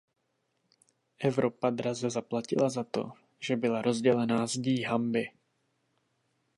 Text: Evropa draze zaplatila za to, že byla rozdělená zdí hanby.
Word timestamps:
Evropa 1.29 1.71
draze 1.71 2.09
zaplatila 2.09 2.69
za 2.69 2.83
to, 2.83 3.11
že 3.39 3.55
byla 3.55 3.81
rozdělená 3.81 4.47
zdí 4.47 4.83
hanby. 4.83 5.29